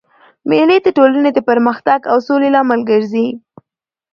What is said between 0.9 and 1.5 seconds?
ټولني د